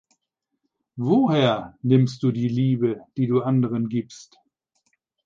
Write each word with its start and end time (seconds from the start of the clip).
Woher 0.95 1.77
nimmst 1.83 2.23
du 2.23 2.31
die 2.31 2.47
Liebe, 2.47 3.01
die 3.17 3.27
du 3.27 3.43
anderen 3.43 3.87
gibst? 3.87 4.39